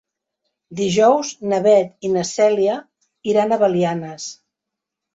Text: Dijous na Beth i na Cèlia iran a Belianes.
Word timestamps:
Dijous 0.79 1.33
na 1.51 1.59
Beth 1.69 2.09
i 2.09 2.13
na 2.15 2.25
Cèlia 2.33 2.81
iran 3.35 3.57
a 3.57 3.63
Belianes. 3.67 4.31